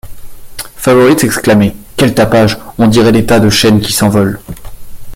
[0.77, 2.57] Favourite s’exclamait:— Quel tapage!
[2.79, 4.39] on dirait des tas de chaînes qui s’envolent.